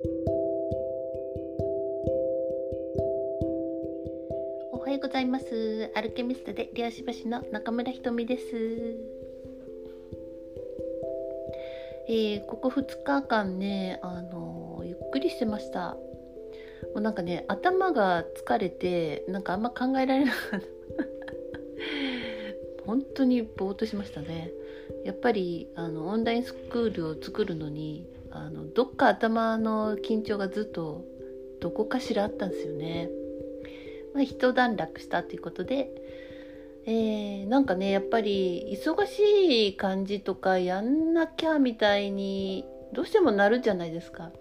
[0.00, 0.04] お
[4.78, 5.90] はようございます。
[5.96, 8.44] アルケミストでリアシバシの中村ひとみです。
[12.08, 15.96] えー、ここ2日間ねあのゆっくりしてました。
[16.94, 20.66] もうなんかね頭が疲れてなんかあんま考えられなかった。
[22.86, 24.52] 本当にぼーっとしましたね。
[25.04, 28.06] やっぱりあのオンラインスクールを作るのに
[28.38, 31.04] あのどっか頭の緊張がずっと
[31.60, 33.10] どこかしらあったんですよね。
[34.14, 35.90] まあ、一段落したということで、
[36.86, 44.32] えー、なんかねやっぱり忙しい感じとかやんなきゃみたいにどうしてもなるじゃないですか。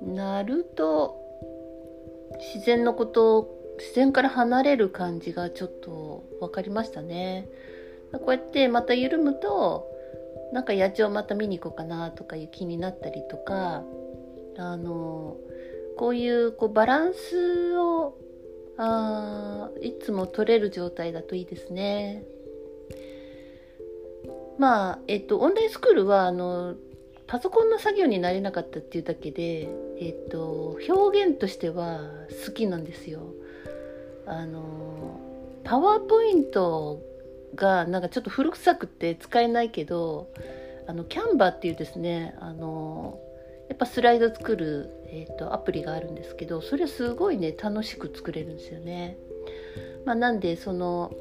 [0.00, 1.18] なると
[2.54, 7.48] 自然のこと自然から離れる感じがちょっと分かりましたね。
[8.12, 9.89] こうやってまた緩むと
[10.52, 13.84] なんか野鳥また見に行こうかなとかいう気になったりとか
[14.56, 15.36] あの
[15.96, 18.16] こういうこうバランスを
[18.76, 22.24] あいつも取れる状態だといいですね。
[24.58, 26.74] まあえっとオンラインスクールはあの
[27.26, 29.68] パソコンの作業になれなかったっていうだけで、
[30.00, 32.00] えっと、表現としては
[32.44, 33.20] 好きなんですよ。
[34.26, 35.20] あの
[35.62, 37.00] パワーポイント
[37.54, 40.32] がなんかちょっと古臭くて使えないけど
[40.86, 43.20] あのキャンバーっていうですねあの
[43.68, 49.16] やっぱスライド作る、えーと、アプリがあるんですけどそれすごいね楽しく作れるんですよね。
[50.04, 51.12] まあ、なんでその、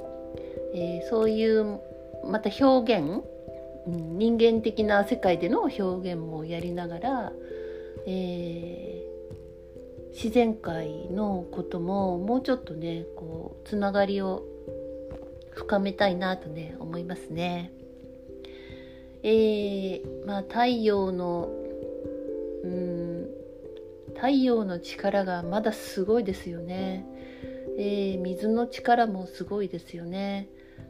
[0.74, 1.80] えー、そういう
[2.26, 3.24] また表現、
[3.86, 7.34] うん、人間的な世界での表現もやりながら、
[8.08, 14.44] えー、自然界のことももうちょっとねこうつながりを
[15.60, 17.72] 深めたいなとね思いますね。
[19.24, 21.50] えー、まあ太陽の
[22.64, 23.28] うん
[24.16, 27.06] 太陽の力がまだすごいですよね。
[27.78, 30.48] えー、水の力もすごいですよね。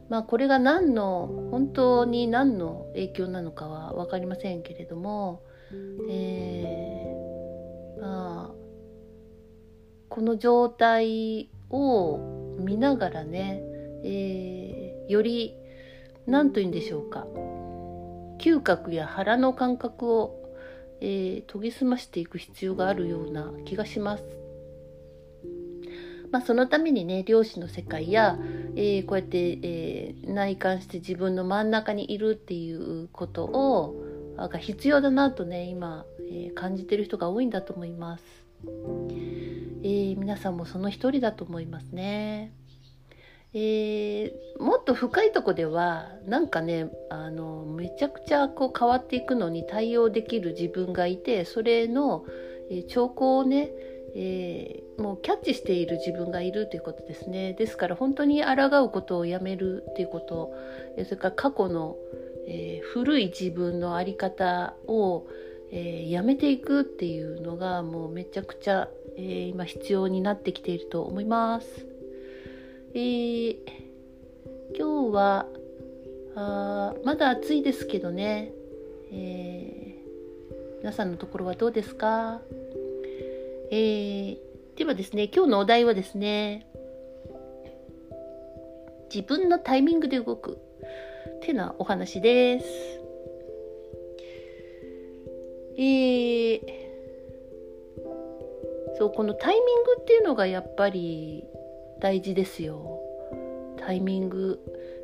[0.08, 5.42] まあこれが何の本当に何の影響なのかは分かりませんけれども、
[6.08, 8.54] えー、まあ
[10.08, 12.18] この状態を
[12.58, 13.69] 見ながらね
[14.04, 15.54] えー、より
[16.26, 17.26] 何と言うんでしょうか
[18.38, 20.34] 嗅覚や腹の感覚を、
[21.00, 24.24] えー、研ぎ澄ましていく必要があるような気がします。
[26.30, 28.38] まあ、そのためにね漁師の世界や、
[28.76, 33.96] えー、こうやって、えー、内観して自分の真ん中にいるっていうことを
[34.36, 38.24] が必要だなとね今、えー、感じてる人が多いんだと思います、
[39.82, 42.52] え、皆さんもその一人だと思いますね。
[43.52, 52.24] えー、もっと深いとこではなんかねあのめちゃくちゃこう変わっていくのに対応できる自分がいてそれの、
[52.70, 53.70] えー、兆候をね、
[54.14, 60.54] えー、もうキャッチしている自分がいるということですねですから本当に抗うことをやめるっていうこと、
[60.96, 61.96] えそれから過去の、
[62.46, 65.26] え古い自分の在り方を、
[65.72, 71.89] えやめていくっていうのがもうめちゃくちゃ、え今必要になってきていると思います。
[72.92, 73.56] えー、
[74.76, 75.46] 今日は
[76.34, 78.50] あまだ暑いですけどね、
[79.12, 82.40] えー、皆さんのところはどうですか、
[83.70, 84.38] えー、
[84.76, 86.66] ではですね今日のお題はですね
[89.14, 90.58] 自分のタイミングで動く
[91.36, 92.66] ってなお話です。
[95.76, 96.60] えー、
[98.98, 101.44] そうこのタイミングっていうのがやっぱり
[102.00, 103.00] 大事ですよ。
[103.78, 104.58] タイミング。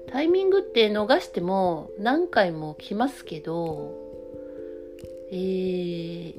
[0.09, 3.93] タイミングって逃しても何回も来ますけど
[5.33, 6.35] えー、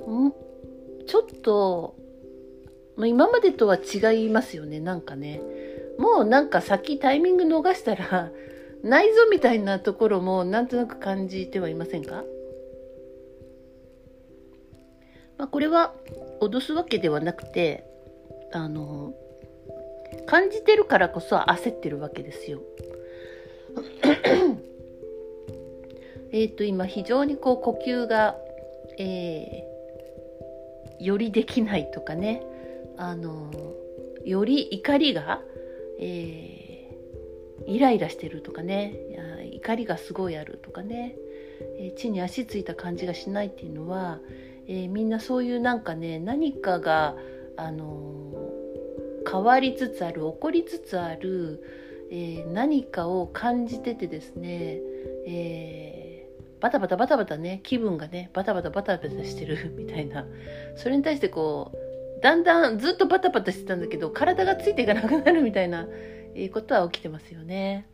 [0.00, 0.32] ん？
[1.06, 1.94] ちょっと
[2.98, 4.80] 今までとは違いますよね。
[4.80, 5.40] なんかね。
[5.98, 8.32] もうなんか先タイミング逃したら
[8.82, 12.24] ないぞみたいなところもなんとなく感じてはいませんか？
[15.38, 15.94] まあ、これは
[16.40, 17.84] 脅すわけではなくて
[18.52, 19.14] あの
[20.26, 22.60] 感じてるからこそ焦ってるわけですよ。
[26.32, 28.36] えっと今非常にこう呼吸が、
[28.98, 32.42] えー、よりできないとかね。
[32.96, 33.52] あの
[34.24, 35.40] より怒りが、
[36.00, 38.94] えー、イライラしてるとかね。
[39.52, 41.16] 怒りがすごいあるとかね、
[41.78, 44.20] えー、地に足ついた感じがしないっていうのは、
[44.68, 47.16] えー、みんなそういうなんかね何かが、
[47.56, 48.16] あの
[49.30, 51.62] 変わりつつある起こりつつある、
[52.10, 54.78] えー、何かを感じててですね、
[55.26, 56.28] え
[56.60, 60.26] バタバタバタバタね気分がねバタバタバタバタしてる みたいな
[60.76, 65.88] それに対してこうだんだんずっとバタバタしてたんだけど体がついていかなくなるみたいな
[66.34, 67.86] えことは起きてますよね。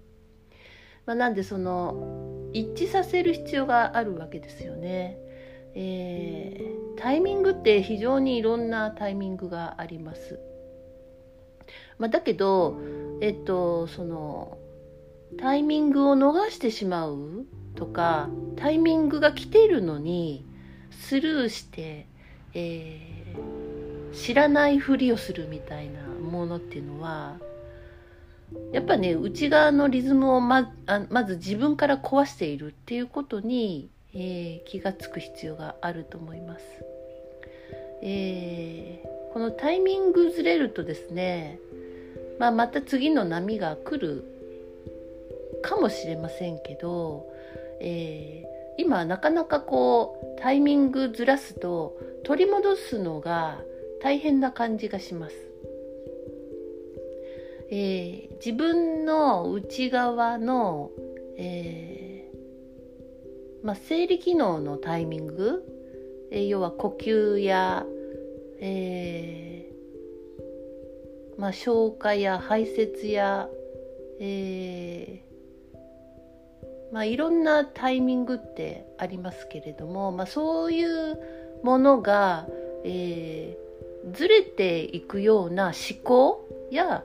[1.07, 5.19] まあ、なんでその一致させる必要があるわけですよね。
[5.75, 10.39] えー、タイミングって非常にいろんなタイミングがあります。
[11.99, 12.79] まあ、だけど、
[13.21, 14.59] えっと、その
[15.39, 20.47] タイミングを逃してしまうとかタイミングが来ているのに
[20.91, 22.07] スルーして、
[22.55, 27.39] えー、知らないふりをするみたいなものっていうのは
[28.73, 30.73] やっぱね内側のリズムをま
[31.11, 36.65] まず自分から壊しているっていうことに、えー、気が付く必要があると思います。
[38.03, 41.59] えー、このタイミングずれるとですね、
[42.39, 44.25] まあ、また次の波が来る
[45.63, 47.27] かもしれませんけど、
[47.81, 53.61] えー、今なかなかこうタイミングずらすと取り戻すのが
[54.03, 55.37] 大変な感じがします。
[57.71, 60.91] えー、自分の内側の、
[61.39, 61.84] えー、
[63.65, 65.65] まあ、生理機能のタイミング、
[66.31, 67.85] えー、要は呼吸や、
[68.61, 69.71] え
[71.39, 73.49] まあ、消化や排泄や、
[74.21, 75.25] え
[76.95, 81.19] まあ、いろんなタイミングってありますけれども、まあ、そういう
[81.65, 82.47] ものが、
[82.85, 87.03] えー、ずれていくような思考や、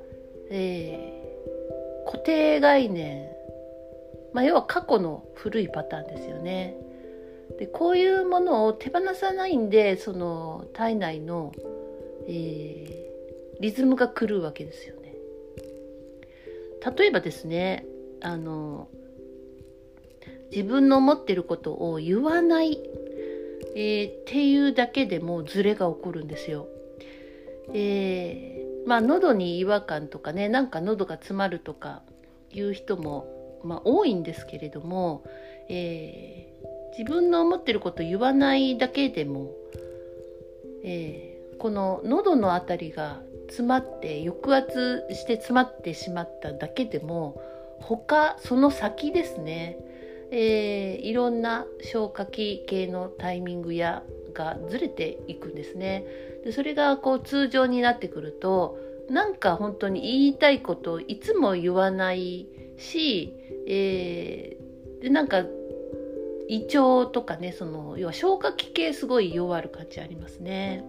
[0.52, 3.32] えー、固定概念、
[4.34, 6.76] まあ、要は過去の古いパターンですよね。
[7.58, 11.52] でこういうものを手放さないんでその体内の、
[12.28, 15.16] えー、リズムが狂うわけですよね。
[16.98, 17.86] 例えばですね
[18.22, 18.88] あの
[20.52, 22.80] 自分の思ってることを言わない、
[23.76, 26.68] えー、っていうだけでもズレが起こるんですよ。
[27.74, 32.04] えー、まあ喉に違和感とかねなんか喉が詰まるとか
[32.52, 33.28] いう人も、
[33.64, 35.24] まあ、多いんですけれども、
[35.68, 39.52] えー、自分の思ってること言わないだけでも、
[40.84, 47.42] えー、この喉の辺りが詰まって抑圧して詰まってしまっただけでも
[47.80, 49.78] 他その先ですね
[50.32, 54.04] えー、いろんな消化器系のタイミングや
[54.34, 56.06] がずれていくんですね。
[56.44, 58.78] でそれがこう通常になってくると
[59.10, 62.48] なんか本当に言いたいことをいつも言わない
[62.80, 63.36] し、
[63.68, 65.44] えー、でなんか
[66.48, 70.84] 胃腸とかねその要は消化器系すごい弱る感じありますね。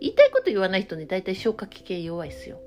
[0.00, 2.60] 言いたいこと言わない人ね大体消化器系弱いですよ。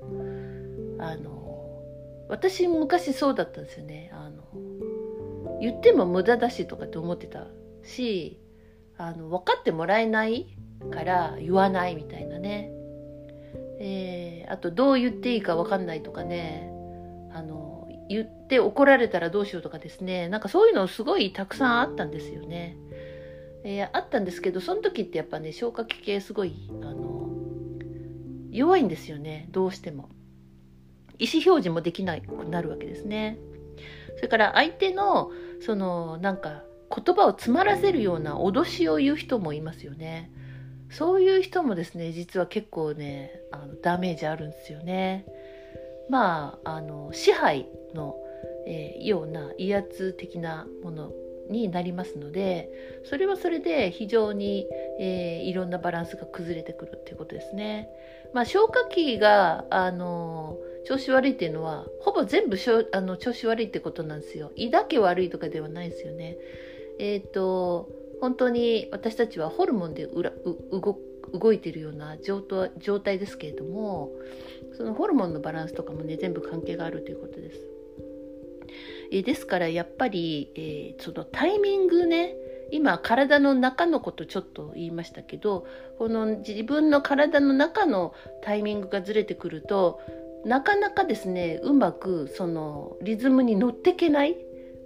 [0.98, 1.82] あの
[2.28, 4.44] 私昔そうだったんですよねあの
[5.60, 7.48] 言っても無駄だしとかって思ってた
[7.82, 8.40] し
[8.96, 10.56] あの分かってもらえない
[10.90, 12.70] から言わないみたいなね、
[13.80, 16.73] えー、あとどう言っていいか分かんないとかね
[18.14, 22.76] 言って怒られたらどうしようとかですねなんかそういうのすごいたくさんあったんですよね、
[23.64, 27.30] えー、あったんですけどその時ってやっぱね消化器系すごいあの
[28.50, 30.08] 弱いんですよねどうしても。
[31.18, 33.38] 意思表示もできなくなるわけですね。
[34.16, 35.30] それから相手の
[35.60, 36.62] そのなんか
[36.94, 40.30] 言葉を詰まらせるような脅しを言う人もいますよね。
[40.90, 45.26] そういう人もですね実は結構ねあのダメージあるんですよね。
[46.08, 48.16] まああの支配の、
[48.66, 51.12] えー、ような威圧的なもの
[51.50, 52.70] になりますので
[53.04, 54.66] それはそれで非常に、
[54.98, 57.88] えー、いろんなバランスが崩れてくるっていうことですね。
[58.32, 64.50] まあ、消化器があの調子悪いっていうのはほぼ全部しょあの調子悪いってことなんですよ。
[64.56, 66.36] 胃だけ悪いとかではないですよね。
[66.98, 67.88] えっ、ー、と
[68.20, 70.30] 本当に私たちはホルモンで裏
[70.72, 70.98] 動
[71.32, 74.10] 動いてるような状態ですけれども
[74.76, 77.60] そのホルモンのバランスとかもね全部関係があるということです。
[79.10, 82.34] えですからやっぱり、えー、そのタイミングね
[82.70, 85.66] 今体の中のことちょっと言いましたけど
[85.98, 90.00] この自分の体の中のタイミングがずれてくると
[90.44, 94.36] なかなかですねうまくそのリズムに乗ってけない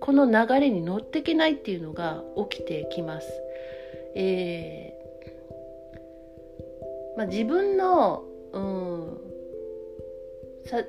[0.01, 3.29] この流れに乗ってけないっていうのが起きてきます。
[4.15, 4.99] えー
[7.19, 9.28] まあ、自分の、うん、
[10.69, 10.85] さ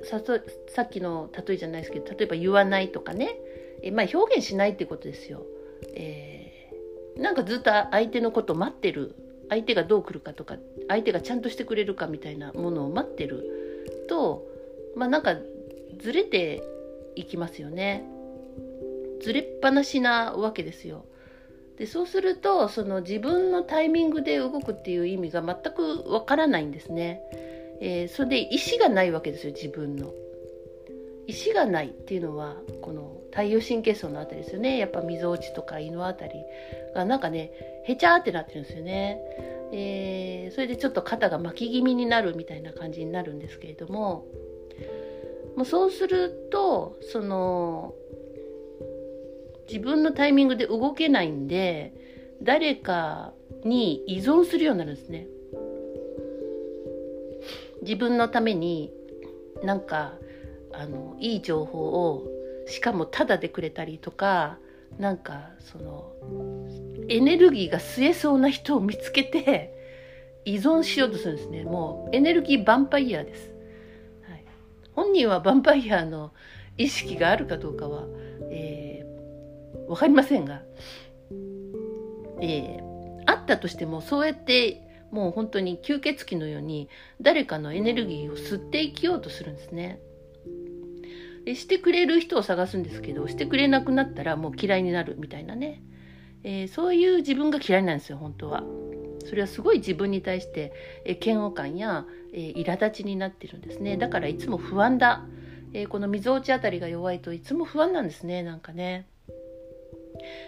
[0.68, 3.38] さっきの例えじゃないですけど例えば言わないとかね、
[3.82, 5.46] えまあ、表現しないってことですよ。
[5.94, 9.14] えー、なんかずっと相手のこと待ってる
[9.48, 10.56] 相手がどう来るかとか
[10.88, 14.46] 相手がちゃんとしてくれるかみたいなものを待ってると
[14.94, 15.36] まあなんか
[15.98, 16.62] ずれて
[17.16, 18.04] いきますよね。
[19.20, 21.04] ずれっぱなしなわけですよ。
[21.76, 27.22] でそうするとその自分のタイミングで動くっていう意味が全くわからないんですね。
[27.80, 30.12] えー、それで意思がないわけですよ自分の。
[31.26, 36.32] 意思がないっていうのはこの太陽神経層のあたりですよねやっぱみぞおちとか胃のあたり
[36.92, 37.52] がなんかね
[37.86, 39.20] へちゃーってなってるんですよね。
[39.72, 44.26] えー、それでちょっと肩が巻き気味になるみたいな感じになるんですけれども
[45.56, 47.94] もうそうするとその
[49.68, 51.94] 自分のタイミングで動けないんで
[52.42, 53.32] 誰か
[53.64, 55.28] に依存するようになるんですね。
[57.82, 58.92] 自分のために
[59.62, 60.14] なんか
[60.72, 62.26] あのいい情報を
[62.66, 64.58] しかもタダでくれたりとか
[64.98, 66.12] なんかその
[67.08, 69.74] エネルギーが吸えそうな人を見つけて
[70.44, 71.64] 依存しようとするんですね。
[71.64, 73.52] もうエネルギーヴァンパイアです、
[74.28, 74.44] はい、
[74.94, 76.32] 本人はヴァンパイアの
[76.78, 78.04] 意識があるかどうかは、
[78.50, 80.62] えー、分かりませんが、
[82.40, 86.88] えー、あったとしてもそうやってもう本当に吸血鬼のように
[87.20, 90.00] 誰かのエネルギーを吸って生きようとするんですね。
[91.44, 95.82] でしてくれる人を探すんですけどしてくれなくなったらもう嫌いになるみたいなね、
[96.44, 98.62] えー、そういう自分が嫌いなんですよ本当は。
[99.26, 100.72] それはすごい自分に対して、
[101.04, 105.26] えー、嫌悪感や、えー、苛立ちになってるんですねだからいつも不安だ、
[105.74, 109.06] えー、このみぞおちあたりが弱いといつも不安なんですねなんかね。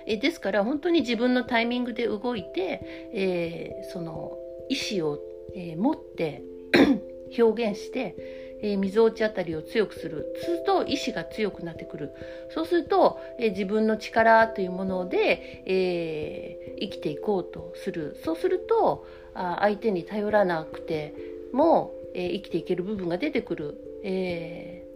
[0.07, 4.37] えですから本当に自分のタイミングで動いて、えその
[4.73, 5.19] 意思を、
[5.55, 6.43] え持って
[7.39, 8.17] 表現して
[8.63, 10.35] えー、水落ちあたりを強くする。
[10.41, 12.13] すると意志が強くなってくる。
[12.51, 18.17] そうすると、えー、自分の力というもので、えー、生きていこうとする。
[18.25, 21.15] そうするとあ相手に頼らなくて
[21.53, 24.87] も、え生きていける部分が出てくる、え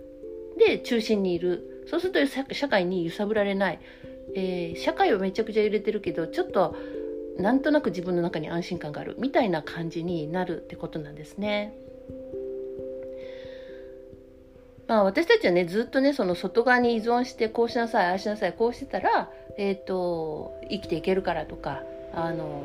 [0.58, 1.84] で中心にいる。
[1.88, 3.80] そうすると社会に揺さぶられない、
[4.34, 6.76] え社会はめちゃくちゃ揺れてるけどちょっと
[7.38, 11.74] なんとなく自分の中に安心感があるみたいな感じになるってことなんですね。
[14.88, 21.82] まあ私たちはねずっとねその外側に依存してこうしなさいああしなさいこうしてたら、えーと、生きていけるからとか
[22.14, 22.62] あの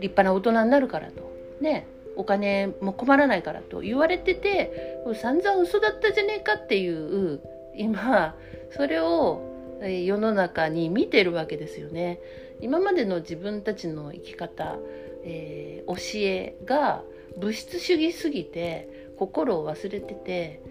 [0.00, 6.88] 立派な大人になるからとねお金も困らないからと言われてて散々嘘だったじゃねえかってい
[7.34, 7.40] う
[7.76, 8.36] 今
[8.70, 9.42] それを
[9.80, 12.18] 世の中に見てるわけですよね。
[12.60, 14.76] 今までの自分たちの生き方、
[15.24, 17.02] えー、教えが
[17.38, 20.62] 物質主義すぎて心を忘れてて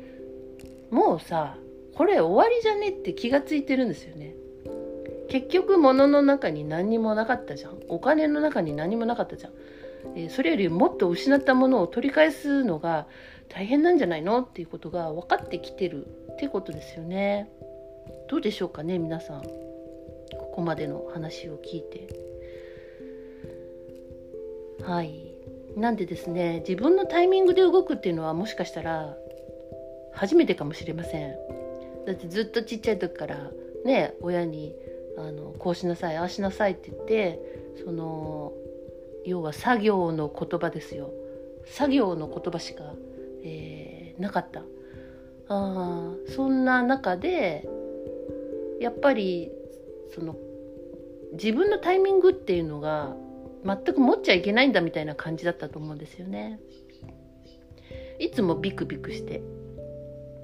[0.89, 1.58] もうさ
[1.96, 4.36] これ終わりじゃねって気がついてるんですよね。
[5.29, 7.79] 結局物の中に何にもなかったじゃん。
[7.89, 9.53] お金の中に何もなかったじゃん、
[10.15, 13.08] えー、それよりもっと失ったものを取り返すのが
[13.50, 17.50] 大変なんじゃないのっていうことが分かってきてるってことですよね。
[18.29, 19.66] どうでしょうかね皆さん。
[20.57, 22.07] こまでの話を聞いて。
[24.83, 25.35] はい。
[25.75, 29.15] なんでですね自分のタイミングで動くっていうのはもしかしたら
[30.11, 31.35] 初めてかもしれません。
[32.07, 33.51] だってずっとちっちゃい時から
[33.85, 34.73] ね親に
[35.19, 37.39] あのこうしなさいああしなさいって言って
[37.85, 38.51] その
[39.25, 41.11] 要は作業の言葉ですよ。
[41.67, 42.95] 作業の言葉しか、
[43.43, 44.63] えー、なかった。
[45.49, 47.69] あそんな中で
[48.79, 49.51] やっぱり
[50.15, 50.35] その
[51.34, 53.15] 自分のタイミングっていうのが
[53.65, 56.60] 全く持っちゃいけないんだみたいな感じだったと思うんですよね。
[58.19, 59.41] いつもビクビクして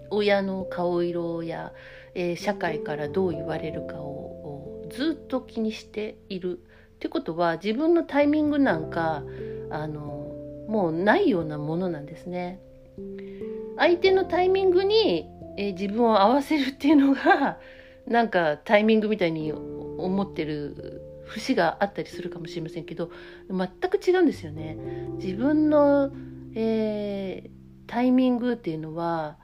[0.09, 1.73] 親の顔色や、
[2.13, 9.23] えー、社会からどう言われるかをずっと気にしているってことは自分のタイミングなんか
[9.71, 10.11] あの
[10.67, 12.59] もうないようなものなんですね。
[13.77, 17.57] 相手のタイミングに、えー、自分を合わせるっていうのが
[18.05, 19.51] なんかタイミングみたいに
[20.05, 23.11] 思ってる節があったりするかもしれませんけど
[23.49, 24.77] 全く違うんですよね。
[25.17, 26.11] 自分の、
[26.55, 27.49] えー、
[27.87, 29.37] タイミングっていうのは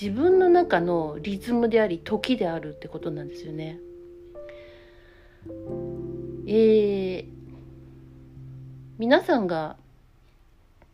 [0.00, 3.80] 自分の中のリズムであり時であるってことなんですよね。
[6.48, 7.26] えー、
[8.98, 9.76] 皆さんが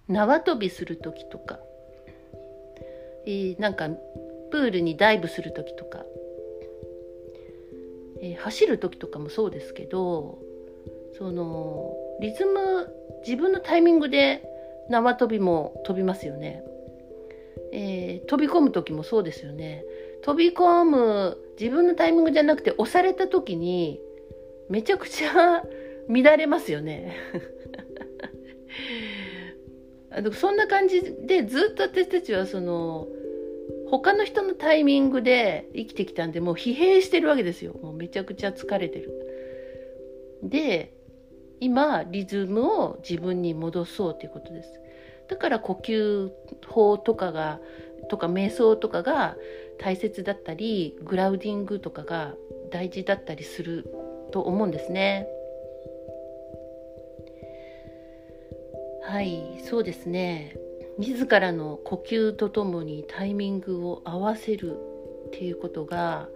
[0.08, 1.58] 縄跳びする時とか、
[3.26, 3.88] えー、なんか
[4.50, 6.04] プールにダイブする時とか、
[8.22, 10.38] えー、走る時とかもそうですけど
[11.18, 12.88] そのリズム
[13.26, 14.42] 自分のタイミングで
[14.88, 16.62] 縄跳びも飛びますよね。
[17.72, 19.84] えー、飛び込む時もそうですよね
[20.22, 23.98] 飛び込む自分のタイミングじゃなくて押された時に
[24.68, 25.62] めちゃくちゃ
[26.08, 27.16] 乱れますよね
[30.10, 33.08] あのそんな感じでずっと私たちはその
[33.92, 37.74] 他の人のタイミングで生きてきたんでもう疲弊してるわけですよ。
[37.82, 40.40] もうめちゃくちゃ疲れてる。
[40.42, 40.94] で
[41.60, 44.80] 今リズムを自分に戻そうということです。
[45.28, 46.30] だから呼吸
[46.66, 47.60] 法とかが
[48.08, 49.36] とか瞑想とかが
[49.78, 52.34] 大切だったりグラウディングとかが
[52.70, 53.92] 大事だったりする
[54.32, 55.28] と思うんですね。
[59.02, 60.56] はいそうですね。
[60.98, 64.76] 自らの呼吸とともにタイミングを合わせる
[65.28, 66.28] っていうことが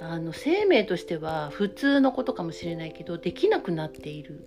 [0.00, 4.44] あの生命としては普通のことかもしれないけどできなくなっている。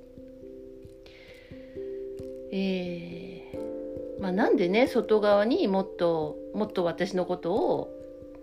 [2.54, 7.90] えーまあ、なんでね外側にもっともっと私のことを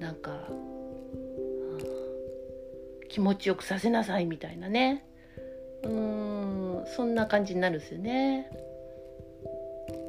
[0.01, 0.49] なんか
[3.09, 5.05] 気持ちよくさせなさいみたいなね
[5.85, 8.51] うんそんな感じになるんですよね。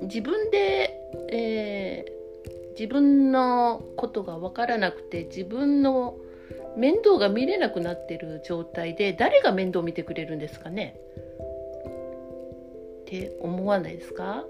[0.03, 0.99] 自分で、
[1.31, 6.17] えー、自分のことが分からなくて自分の
[6.77, 10.99] 面倒が見れなくなってる状態で誰が面倒見てくれるんですかね？
[13.01, 14.45] って思わないですか？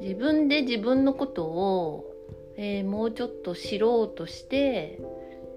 [0.00, 2.12] 自分で自分のことを、
[2.56, 5.00] えー、もうちょっと知ろうとして、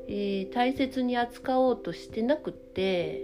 [0.07, 3.21] えー、大切に扱おうとしてなくって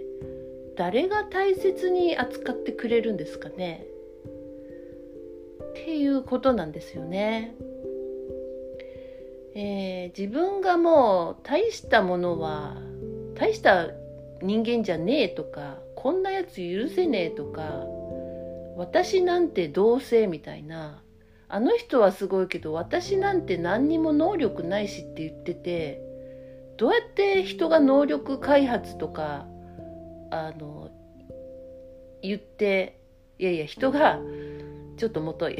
[0.76, 3.86] 誰が大切に扱ってくれるんですかね？
[5.70, 7.54] っていうことなんですよね。
[9.54, 12.76] えー、自分がもう大したものは
[13.34, 13.88] 大した
[14.42, 17.84] 人間じゃねえとかこんなやつ許せねえとか
[18.76, 21.02] 私なんてどうせみたいな
[21.48, 26.02] あの人はすごいけど私なんて何にも能力ないしって言ってて
[26.76, 29.46] どうやって人が能力開発とか
[30.30, 30.90] あの
[32.22, 33.00] 言って
[33.38, 34.18] いやいや人が
[34.96, 35.58] ちょっともとい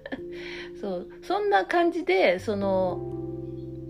[0.80, 3.00] そうそんな感じでその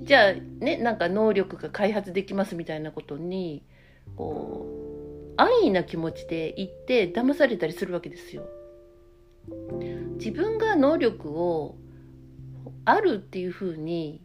[0.03, 3.63] じゃあねなんか能力が開発できますみたいなことに
[4.17, 8.47] こう安易な気持ちで言って騙されたりするわけですよ。
[10.17, 11.77] 自分が能力を
[12.85, 14.23] あるっていうふうに、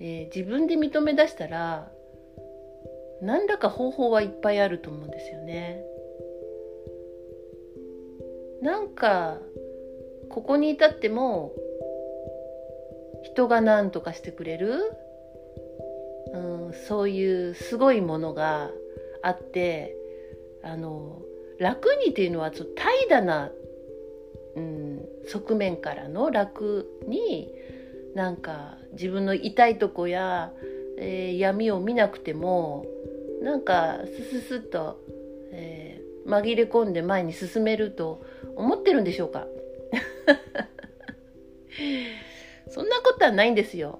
[0.00, 1.91] えー、自分で認め出したら
[3.22, 5.84] 何らか方法はいっぱいあると思うんですよね。
[8.60, 9.38] なんか
[10.28, 11.52] ここに至っても
[13.22, 14.92] 人が何とかしてくれる、
[16.32, 16.38] う
[16.70, 18.70] ん、そういうすごいものが
[19.22, 19.96] あって
[20.62, 21.22] あの
[21.58, 23.50] 楽にっていうのはちょっと怠惰な、
[24.56, 27.52] うん、側面からの楽に
[28.14, 30.52] なんか自分の痛いとこや、
[30.98, 32.86] えー、闇を見なくても
[33.42, 35.00] なんかスススッと、
[35.50, 38.24] えー、紛れ込んで前に進めると
[38.56, 39.46] 思ってるんでしょうか？
[42.68, 43.98] そんなことはないんですよ。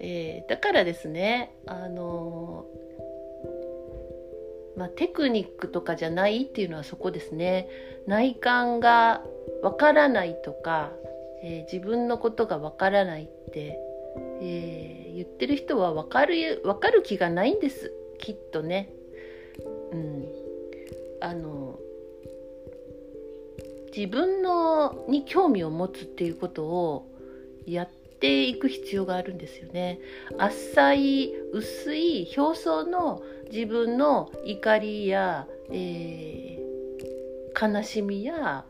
[0.00, 7.68] えー、だからですね、あのー、まあ、テクニックとかじゃないっていうのはそこですね。
[8.06, 9.22] 内観が
[9.62, 10.90] わからないとか、
[11.42, 13.78] えー、自分のことがわからないって、
[14.42, 17.92] え言ってる人はわかる、わかる気がないんです。
[18.24, 18.90] きっとね。
[19.92, 20.26] うん。
[21.20, 21.78] あの
[23.94, 27.06] 自分のに興味を持つっていうことを
[27.66, 27.88] やっ
[28.20, 30.00] ていく必要があるんですよね。
[30.38, 38.64] 浅い薄い表層の自分の怒りや、えー、悲しみや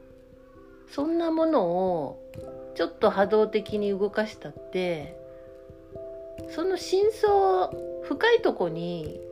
[0.90, 2.22] そんなものを
[2.74, 5.16] ちょっと波動的に動かしたって
[6.50, 9.23] その真相深いとこに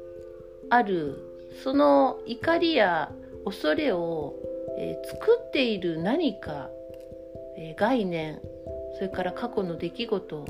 [0.70, 1.29] ある。
[1.62, 3.12] その怒りや
[3.44, 4.35] 恐れを、
[4.79, 6.70] えー、作っている何か、
[7.57, 8.40] えー、概念
[8.94, 10.46] それから過去の出来事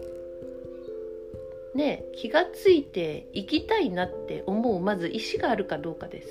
[1.74, 6.28] ね気がついていきたいなって思うまず意思があるかどうかです。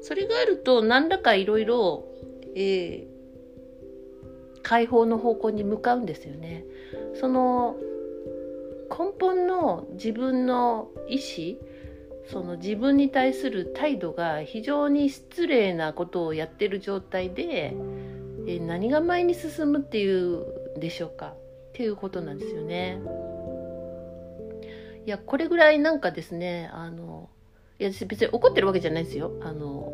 [0.00, 2.04] それがあると何らかいろいろ
[4.62, 6.64] 解放の方向に向かうんですよね。
[7.14, 7.76] その
[8.90, 11.67] 根本の自分の意思
[12.30, 17.74] その自分に対する態度が非常に失礼なことをやってる状態で、
[18.46, 21.28] え何が前に進むっていうんでしょうか？
[21.28, 21.36] っ
[21.72, 23.00] ていうことなんですよね。
[25.06, 27.30] いやこれぐらいなんかですねあの
[27.78, 29.32] いや別に怒ってるわけじゃないですよ。
[29.42, 29.90] あの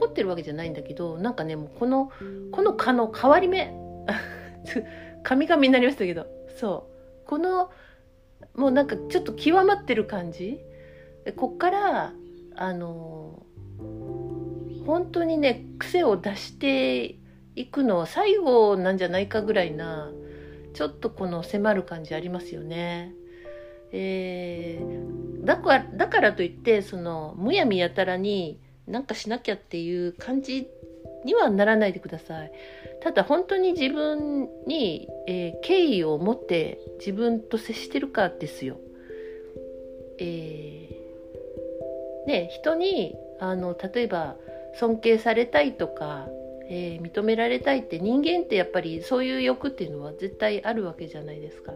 [0.00, 2.10] 怒ってるわけじゃないんだけどなんかねもうこの
[2.50, 3.72] この蚊の変わり目
[5.22, 6.88] 神々になりましたけどそ
[7.24, 7.28] う。
[7.28, 7.70] この
[8.54, 10.60] もうなんかちょっと極まってる感じ
[11.28, 12.14] でこっから
[12.56, 13.42] あの
[14.86, 17.18] 本当にね癖を出して
[17.54, 20.10] 行くの最後なんじゃないかぐらいな
[20.72, 23.12] ちょっとこの迫る感じありますよね。
[23.92, 30.66] えー、だからだからといってそのむやみやたらになんかしなきゃっていう感じ
[31.26, 32.52] にはならないでください。
[33.02, 38.78] ただ本当に自分に、えー、敬意を持って自分と接してるかですよ。
[40.20, 40.97] えー、
[42.28, 44.36] ね人にあの例えば
[44.78, 46.28] 尊敬されたいとか、
[46.68, 51.72] えー、認められたいって人間ってやっぱりそういう欲っていうのは絶対あるわけじゃないですか。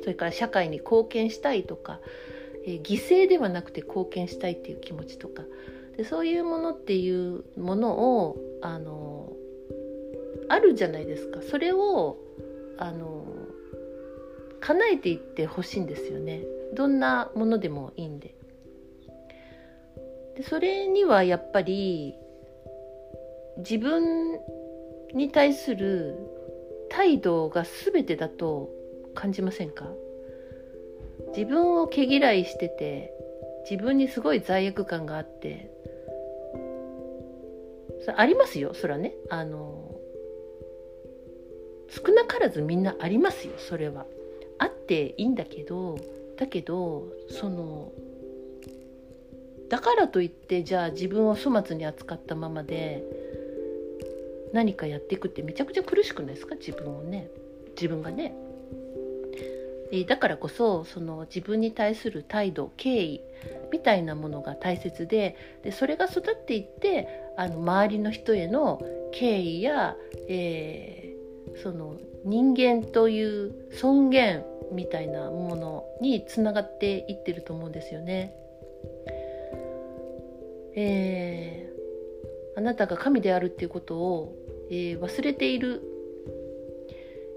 [0.00, 2.00] それから社会に貢献したいとか、
[2.64, 5.42] えー、犠牲ではなくて貢献したいっていう気持ちとか。
[5.96, 9.32] でそういうものっていうものをあの
[10.48, 11.42] あるじゃないですか。
[11.42, 12.16] それを
[12.78, 13.26] あの
[14.60, 16.44] 叶えていってほしいんですよね。
[16.74, 18.37] どんなものでもいいんで。
[20.38, 22.14] でそれにはやっぱり
[23.56, 24.38] 自分
[25.12, 26.16] に対する
[26.90, 28.70] 態度が全てだと
[29.14, 29.92] 感じませんか？
[31.36, 33.12] 自分を毛嫌いしてて
[33.68, 35.72] 自分にすごい罪悪感があって。
[38.06, 39.14] そありますよそれはね。
[39.28, 39.98] あの
[41.90, 44.06] 少なからずみんなありますよそれは。
[44.58, 45.98] あっていいんだけど
[46.36, 47.90] だけどその
[49.68, 53.04] だからといってじゃあ自分を粗末に扱ったままで
[54.52, 56.54] 何かやっていくってめちゃくちゃ苦しくないですか？
[56.54, 57.28] 自分をね
[57.70, 58.34] 自分がね。
[59.90, 63.20] えだからこそその自分に対する態度敬意
[63.72, 69.96] みたいなものが大切ででそれが育っていってあの周りの人への敬意や、
[70.28, 78.34] えー、その人間という尊厳みたいなものにつながっていってると思うんですよね。
[80.74, 84.36] えー、あなたが神であるっていうことを、
[84.70, 85.82] えー、忘れている、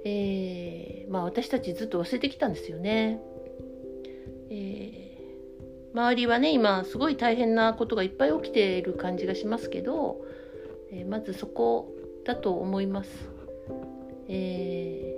[0.05, 3.21] えー、まあ、私たちずっと忘れてきたんですよね。
[4.49, 5.11] え
[5.93, 10.25] 周りはね今すごい大変なことがいっぱい起きている感じがしますけど、
[10.91, 11.93] えまずそこ
[12.25, 13.29] だと思います。
[14.27, 15.15] え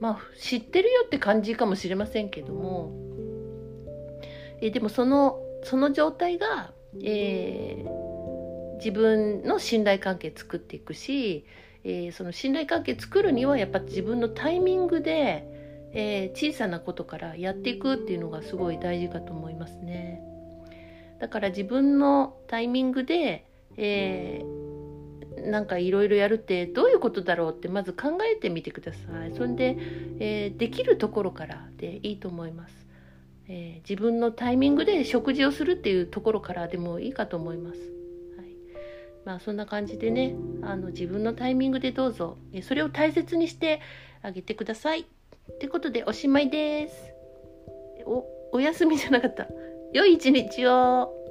[0.00, 2.92] まあ知ってるよって感じかもしれませんけども、
[4.60, 6.72] えでもそのその状態が、
[7.02, 11.46] えー、自分の信頼関係作っていくし、
[11.82, 15.44] えー、その信頼関係作るにはやっぱ自分のタイミングで、
[15.92, 20.22] えー、小さなことからやっていくっていうのがすごい大事かと思いますね。
[21.18, 23.46] だから自分のタイミングで、
[23.76, 29.32] えー、なんかいろいろやるってどういうことだろうってまず考えてみてください。
[29.34, 29.76] それで、
[30.20, 32.83] えー、できるところからでいいと思います。
[33.48, 37.78] えー、自分のタイミングで食事をするっていうところからでもいいかと思います。
[38.36, 38.56] はい、
[39.24, 43.80] まあそんな感じでねあの自分のタイミングでどうぞそれを大切にして
[44.22, 45.00] あげてください。
[45.00, 47.12] ってことでおしまいです。
[48.06, 49.46] おお休みじゃなかった。
[49.92, 51.23] 良い一日を。